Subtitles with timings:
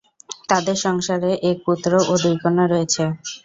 [0.49, 3.03] তাদের সংসারে এক পুত্র ও দুই কন্যা রয়েছে।